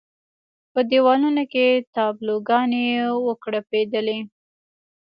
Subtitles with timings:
[0.73, 2.85] په دېوالونو کې تابلو ګانې
[3.27, 4.19] وکړپېدلې.